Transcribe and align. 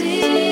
Here 0.00 0.47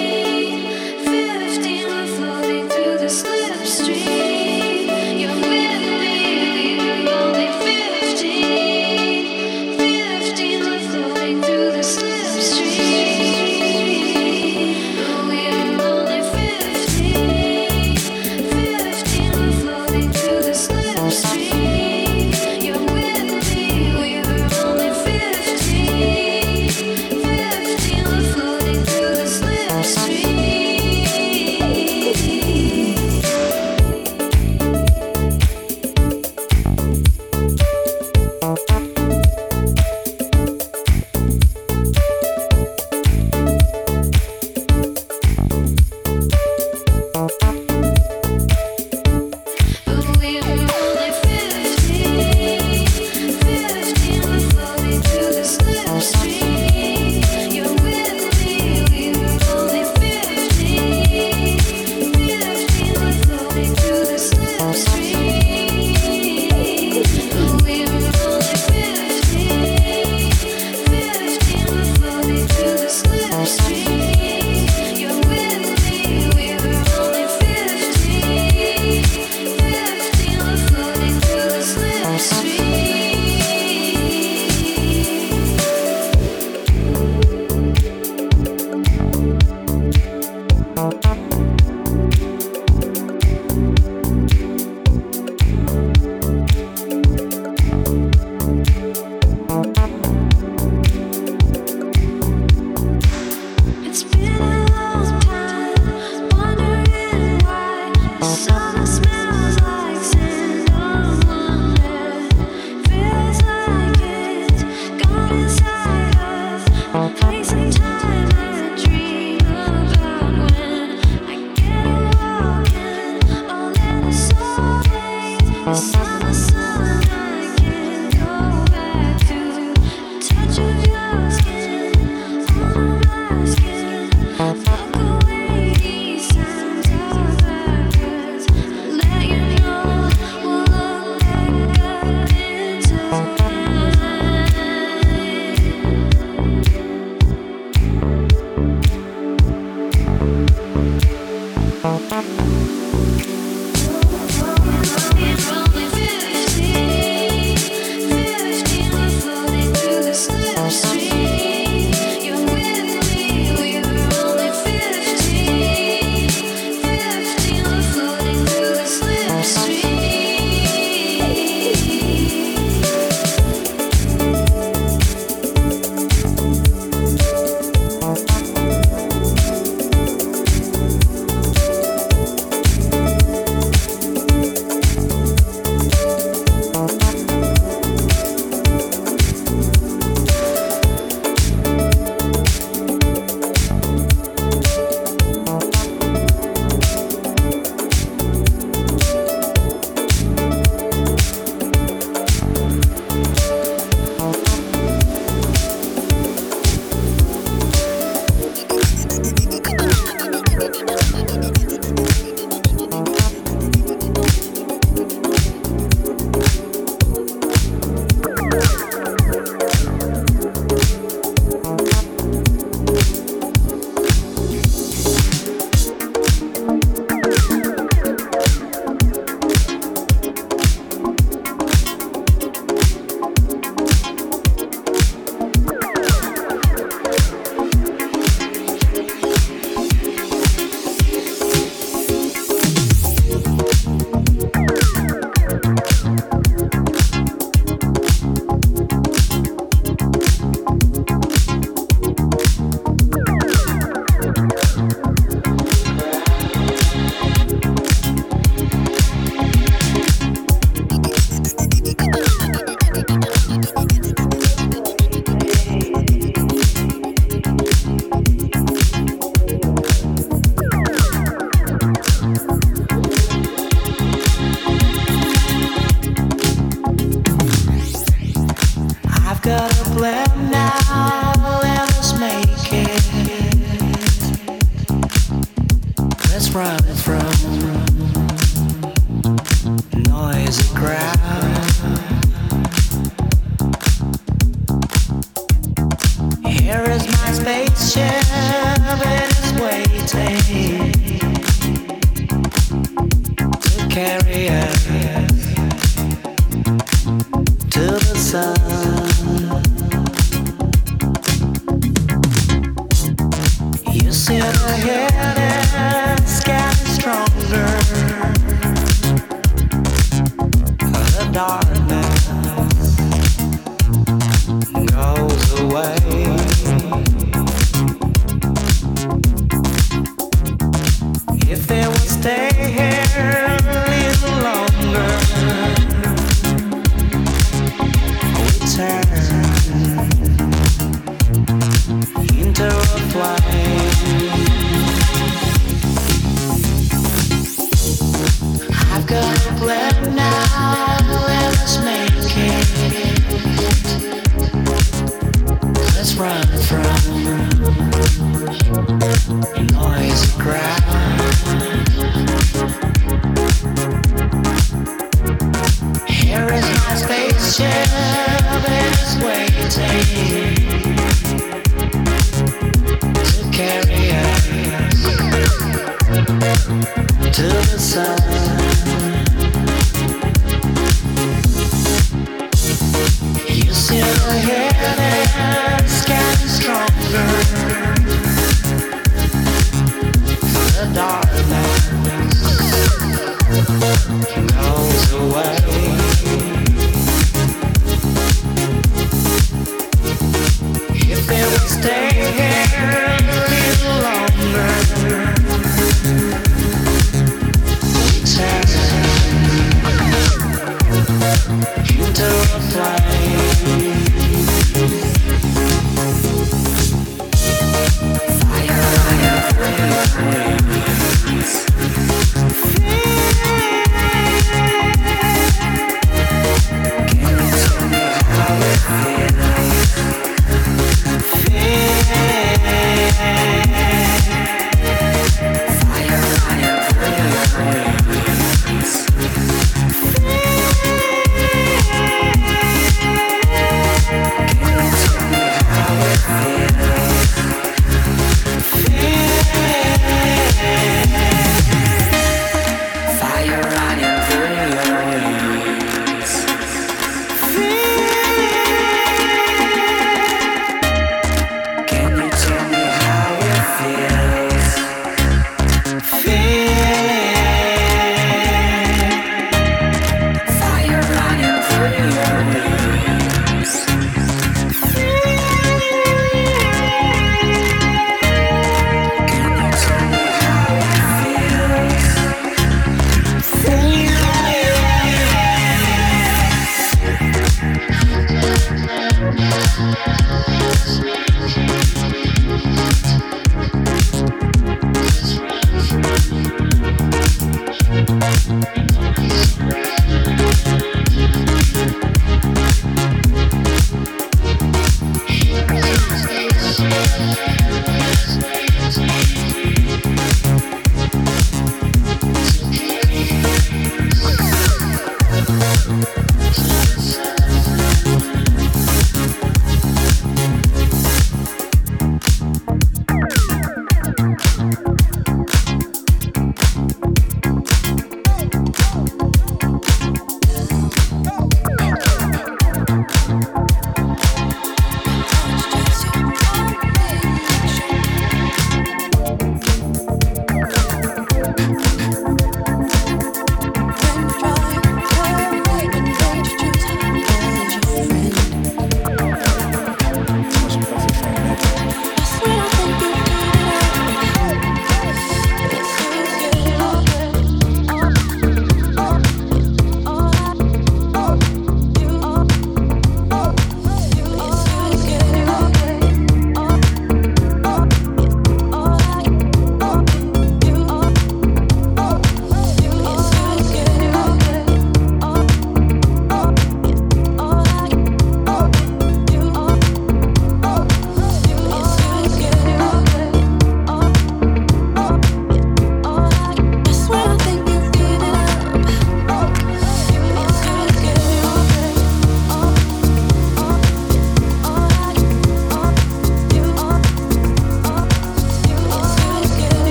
Turn 314.26 314.56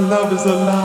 love 0.00 0.32
is 0.32 0.44
alive. 0.46 0.79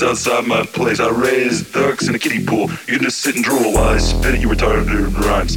Outside 0.00 0.46
my 0.46 0.62
place. 0.62 1.00
I 1.00 1.10
raise 1.10 1.70
ducks 1.72 2.06
in 2.06 2.14
a 2.14 2.18
kiddie 2.18 2.46
pool. 2.46 2.70
You 2.86 2.94
can 2.94 3.02
just 3.02 3.18
sit 3.18 3.34
and 3.34 3.44
drool 3.44 3.74
while 3.74 3.88
I 3.88 3.98
spit 3.98 4.36
at 4.36 4.40
you 4.40 4.48
retarded 4.48 4.86
rhymes. 5.18 5.56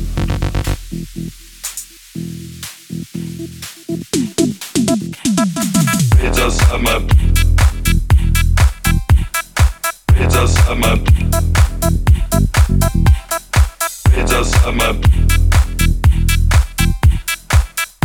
It's 6.26 6.40
outside 6.40 6.82
my. 6.82 7.06
It's 10.16 10.36
outside 10.36 10.78
my. 10.80 11.00
It's 14.18 14.34
outside 14.34 14.76
my. 14.76 15.00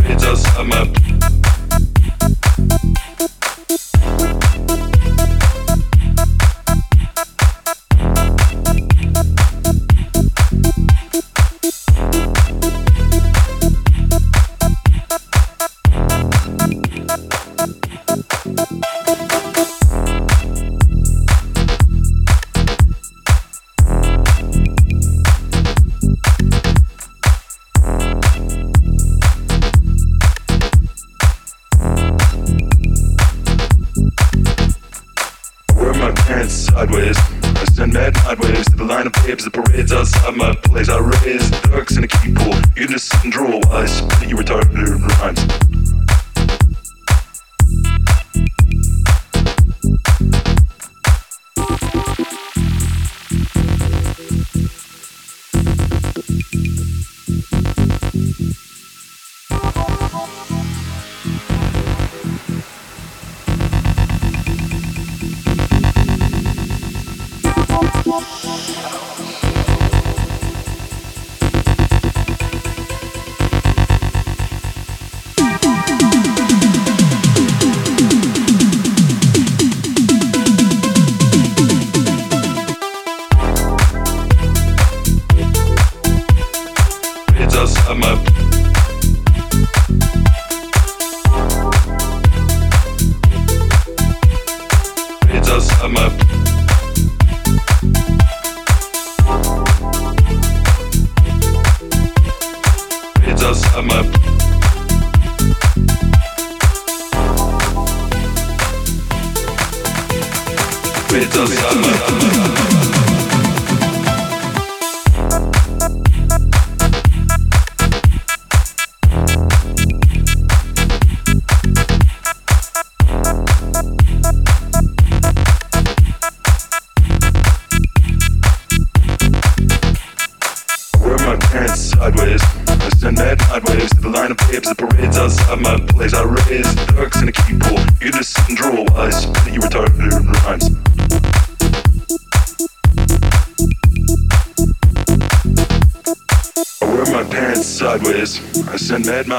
It's 0.04 0.24
outside 0.24 0.66
my. 0.66 1.09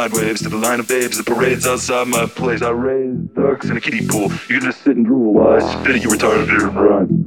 Waves 0.09 0.41
to 0.41 0.49
the 0.49 0.57
line 0.57 0.79
of 0.79 0.87
babes 0.87 1.17
The 1.17 1.23
parades 1.23 1.67
outside 1.67 2.07
my 2.07 2.25
place. 2.25 2.61
I 2.61 2.71
raise 2.71 3.17
ducks 3.35 3.69
in 3.69 3.77
a 3.77 3.81
kiddie 3.81 4.07
pool. 4.07 4.31
You 4.49 4.59
can 4.59 4.61
just 4.61 4.83
sit 4.83 4.97
and 4.97 5.05
drool 5.05 5.41
I 5.47 5.59
spit 5.59 5.97
at 5.97 6.03
you 6.03 6.09
retarded 6.09 6.47
rhymes. 6.73 7.20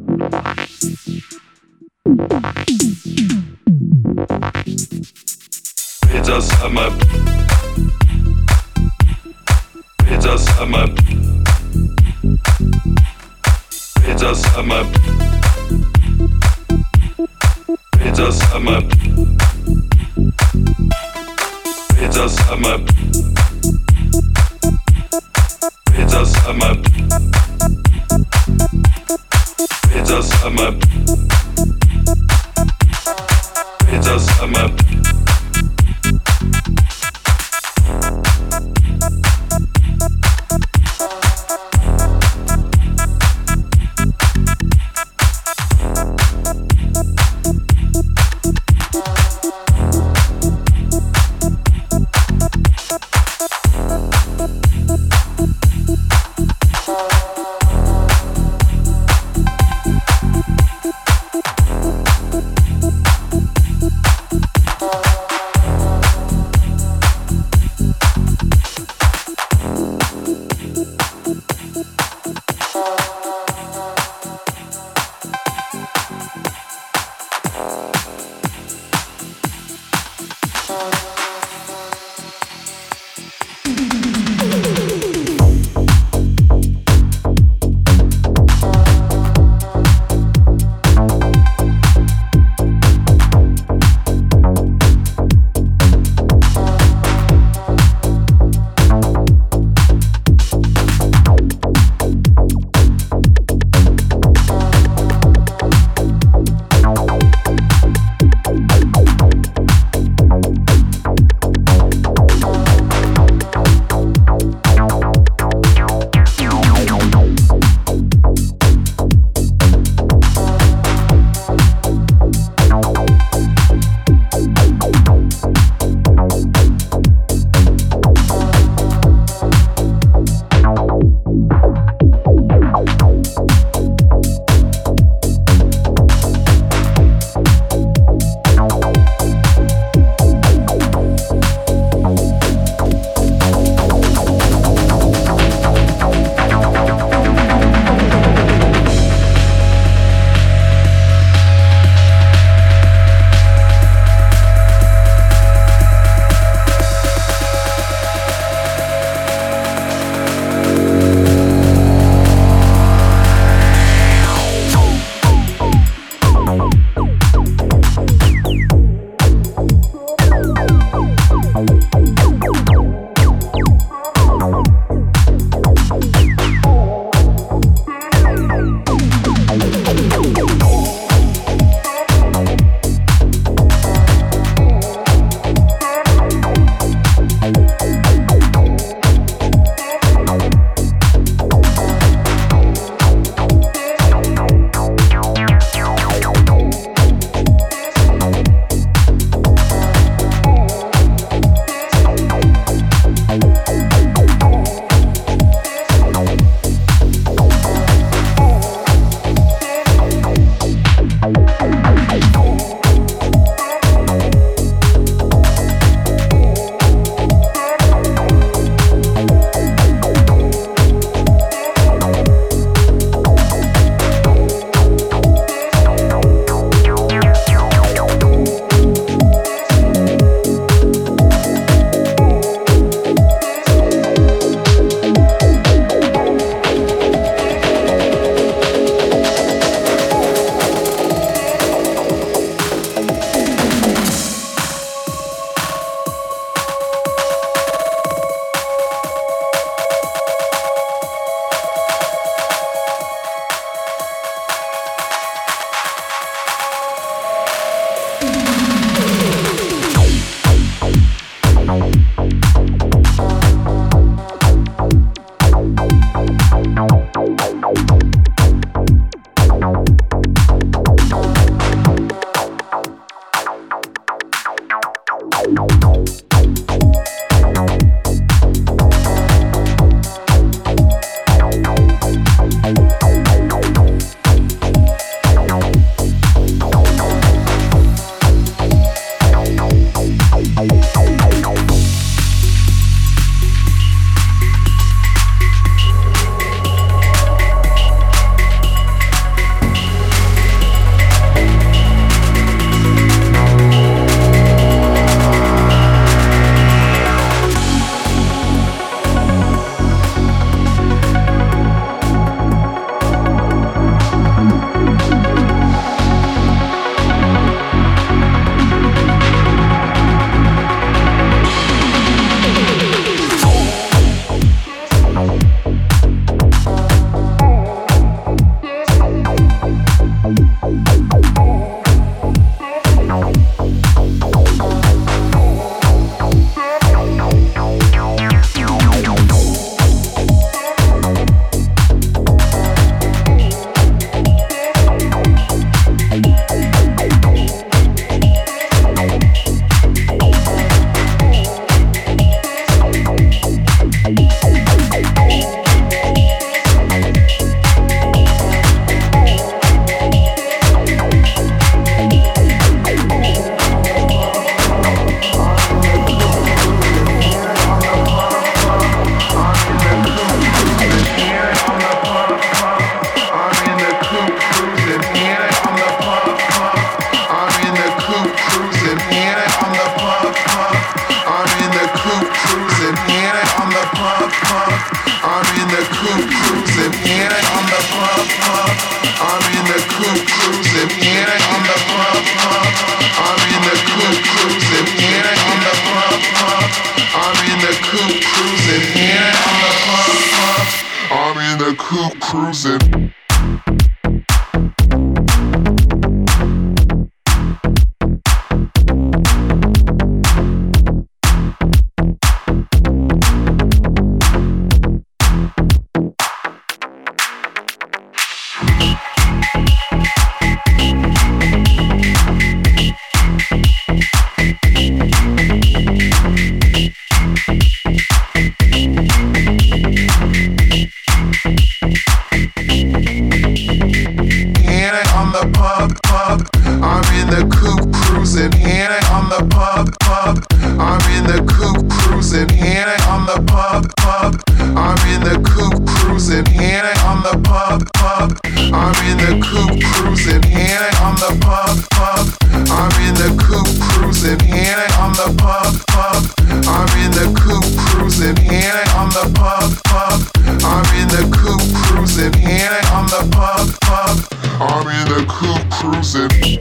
cool 465.44 465.58
cruising. 465.70 466.60